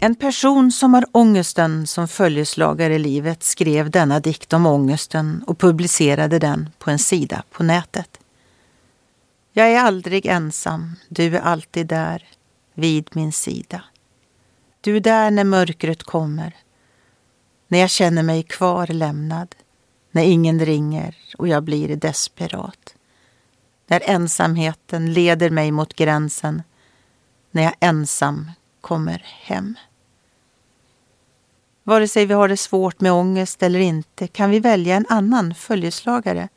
En 0.00 0.14
person 0.14 0.72
som 0.72 0.94
har 0.94 1.06
ångesten 1.12 1.86
som 1.86 2.08
följeslagare 2.08 2.94
i 2.94 2.98
livet 2.98 3.42
skrev 3.42 3.90
denna 3.90 4.20
dikt 4.20 4.52
om 4.52 4.66
ångesten 4.66 5.44
och 5.46 5.58
publicerade 5.58 6.38
den 6.38 6.70
på 6.78 6.90
en 6.90 6.98
sida 6.98 7.42
på 7.50 7.62
nätet. 7.62 8.20
Jag 9.52 9.72
är 9.72 9.80
aldrig 9.80 10.26
ensam, 10.26 10.96
du 11.08 11.36
är 11.36 11.40
alltid 11.40 11.86
där, 11.86 12.24
vid 12.74 13.08
min 13.12 13.32
sida. 13.32 13.84
Du 14.80 14.96
är 14.96 15.00
där 15.00 15.30
när 15.30 15.44
mörkret 15.44 16.02
kommer, 16.02 16.56
när 17.68 17.78
jag 17.78 17.90
känner 17.90 18.22
mig 18.22 18.42
kvarlämnad, 18.42 19.54
när 20.10 20.22
ingen 20.22 20.66
ringer 20.66 21.16
och 21.38 21.48
jag 21.48 21.62
blir 21.62 21.96
desperat. 21.96 22.94
När 23.86 24.02
ensamheten 24.04 25.12
leder 25.12 25.50
mig 25.50 25.70
mot 25.70 25.94
gränsen, 25.94 26.62
när 27.50 27.62
jag 27.62 27.74
ensam 27.80 28.50
kommer 28.80 29.22
hem. 29.24 29.74
Vare 31.88 32.08
sig 32.08 32.26
vi 32.26 32.34
har 32.34 32.48
det 32.48 32.56
svårt 32.56 33.00
med 33.00 33.12
ångest 33.12 33.62
eller 33.62 33.80
inte 33.80 34.26
kan 34.26 34.50
vi 34.50 34.60
välja 34.60 34.96
en 34.96 35.06
annan 35.08 35.54
följeslagare. 35.54 36.48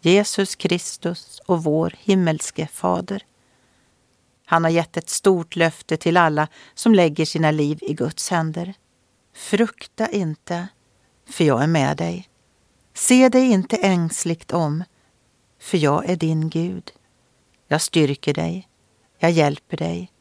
Jesus 0.00 0.56
Kristus 0.56 1.40
och 1.46 1.64
vår 1.64 1.94
himmelske 1.98 2.68
Fader. 2.72 3.22
Han 4.46 4.64
har 4.64 4.70
gett 4.70 4.96
ett 4.96 5.08
stort 5.08 5.56
löfte 5.56 5.96
till 5.96 6.16
alla 6.16 6.48
som 6.74 6.94
lägger 6.94 7.24
sina 7.24 7.50
liv 7.50 7.78
i 7.82 7.94
Guds 7.94 8.30
händer. 8.30 8.74
Frukta 9.34 10.08
inte, 10.08 10.68
för 11.28 11.44
jag 11.44 11.62
är 11.62 11.66
med 11.66 11.96
dig. 11.96 12.28
Se 12.94 13.28
dig 13.28 13.50
inte 13.50 13.76
ängsligt 13.76 14.52
om, 14.52 14.84
för 15.60 15.78
jag 15.78 16.10
är 16.10 16.16
din 16.16 16.48
Gud. 16.48 16.92
Jag 17.68 17.82
styrker 17.82 18.34
dig, 18.34 18.68
jag 19.18 19.30
hjälper 19.30 19.76
dig, 19.76 20.12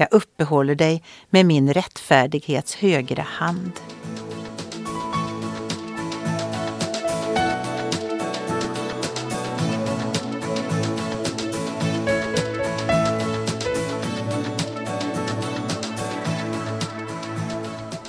jag 0.00 0.08
uppehåller 0.10 0.74
dig 0.74 1.02
med 1.30 1.46
min 1.46 1.72
rättfärdighets 1.72 2.74
högra 2.74 3.22
hand. 3.22 3.72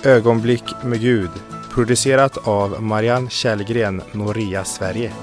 Ögonblick 0.03 0.63
med 0.83 1.01
Gud 1.01 1.29
producerat 1.71 2.47
av 2.47 2.83
Marianne 2.83 3.29
Källgren, 3.29 4.01
Noria 4.11 4.63
Sverige. 4.63 5.13